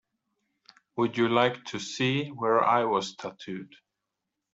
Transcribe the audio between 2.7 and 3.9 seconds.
was tattooed?